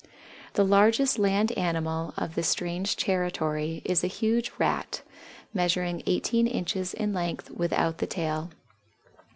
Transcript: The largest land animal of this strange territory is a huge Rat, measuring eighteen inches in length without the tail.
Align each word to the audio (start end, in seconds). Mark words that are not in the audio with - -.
The 0.53 0.65
largest 0.65 1.19
land 1.19 1.51
animal 1.51 2.15
of 2.17 2.33
this 2.33 2.47
strange 2.47 2.95
territory 2.95 3.83
is 3.85 4.03
a 4.03 4.07
huge 4.07 4.51
Rat, 4.57 5.03
measuring 5.53 6.01
eighteen 6.07 6.47
inches 6.47 6.95
in 6.95 7.13
length 7.13 7.51
without 7.51 7.99
the 7.99 8.07
tail. 8.07 8.49